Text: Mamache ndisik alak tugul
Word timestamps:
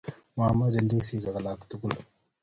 Mamache 0.37 0.79
ndisik 0.83 1.25
alak 1.39 1.59
tugul 1.69 1.95